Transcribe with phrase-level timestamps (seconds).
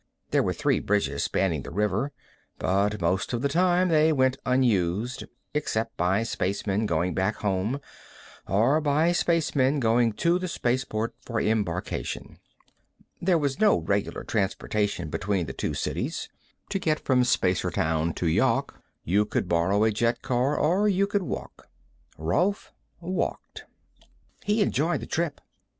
[0.31, 2.11] There were three bridges spanning the river,
[2.57, 7.79] but most of the time they went unused, except by spacemen going back home
[8.47, 12.39] or by spacemen going to the spaceport for embarkation.
[13.21, 16.29] There was no regular transportation between the two cities;
[16.69, 21.67] to get from Spacertown to Yawk, you could borrow a jetcar or you could walk.
[22.17, 23.65] Rolf walked.
[24.43, 25.39] He enjoyed the trip.